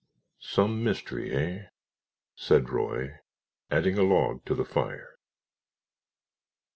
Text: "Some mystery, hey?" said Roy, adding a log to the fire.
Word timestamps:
"Some 0.39 0.83
mystery, 0.83 1.29
hey?" 1.29 1.67
said 2.35 2.71
Roy, 2.71 3.19
adding 3.69 3.99
a 3.99 4.03
log 4.03 4.43
to 4.45 4.55
the 4.55 4.65
fire. 4.65 5.19